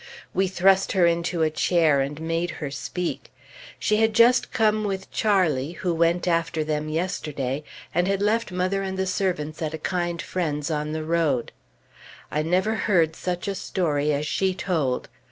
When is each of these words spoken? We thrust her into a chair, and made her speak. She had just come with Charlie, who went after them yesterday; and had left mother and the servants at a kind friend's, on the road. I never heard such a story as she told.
We 0.33 0.47
thrust 0.47 0.93
her 0.93 1.05
into 1.05 1.43
a 1.43 1.51
chair, 1.51 2.01
and 2.01 2.19
made 2.19 2.49
her 2.57 2.71
speak. 2.71 3.31
She 3.77 3.97
had 3.97 4.15
just 4.15 4.51
come 4.51 4.83
with 4.83 5.11
Charlie, 5.11 5.73
who 5.73 5.93
went 5.93 6.27
after 6.27 6.63
them 6.63 6.89
yesterday; 6.89 7.63
and 7.93 8.07
had 8.07 8.19
left 8.19 8.51
mother 8.51 8.81
and 8.81 8.97
the 8.97 9.05
servants 9.05 9.61
at 9.61 9.75
a 9.75 9.77
kind 9.77 10.19
friend's, 10.19 10.71
on 10.71 10.93
the 10.93 11.03
road. 11.03 11.51
I 12.31 12.41
never 12.41 12.73
heard 12.73 13.15
such 13.15 13.47
a 13.47 13.53
story 13.53 14.11
as 14.11 14.25
she 14.25 14.55
told. 14.55 15.07